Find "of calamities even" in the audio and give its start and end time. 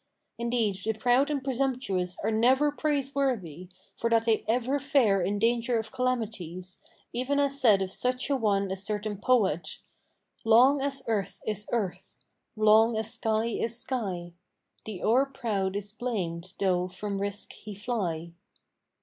5.77-7.39